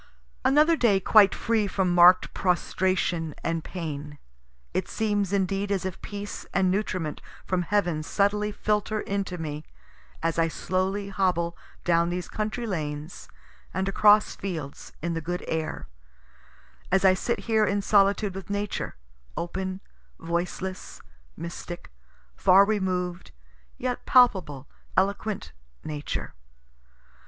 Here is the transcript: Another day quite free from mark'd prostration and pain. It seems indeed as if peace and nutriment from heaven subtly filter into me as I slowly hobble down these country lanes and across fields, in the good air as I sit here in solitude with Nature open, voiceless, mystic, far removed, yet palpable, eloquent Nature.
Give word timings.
Another 0.43 0.75
day 0.75 0.99
quite 0.99 1.35
free 1.35 1.67
from 1.67 1.93
mark'd 1.93 2.33
prostration 2.33 3.35
and 3.43 3.63
pain. 3.63 4.17
It 4.73 4.87
seems 4.89 5.31
indeed 5.31 5.71
as 5.71 5.85
if 5.85 6.01
peace 6.01 6.43
and 6.55 6.71
nutriment 6.71 7.21
from 7.45 7.61
heaven 7.61 8.01
subtly 8.01 8.51
filter 8.51 9.01
into 9.01 9.37
me 9.37 9.63
as 10.23 10.39
I 10.39 10.47
slowly 10.47 11.09
hobble 11.09 11.55
down 11.83 12.09
these 12.09 12.27
country 12.29 12.65
lanes 12.65 13.29
and 13.75 13.87
across 13.87 14.35
fields, 14.35 14.91
in 15.03 15.13
the 15.13 15.21
good 15.21 15.45
air 15.47 15.87
as 16.91 17.05
I 17.05 17.13
sit 17.13 17.41
here 17.41 17.65
in 17.67 17.83
solitude 17.83 18.33
with 18.33 18.49
Nature 18.49 18.95
open, 19.37 19.81
voiceless, 20.19 21.03
mystic, 21.37 21.91
far 22.35 22.65
removed, 22.65 23.29
yet 23.77 24.07
palpable, 24.07 24.67
eloquent 24.97 25.51
Nature. 25.83 26.33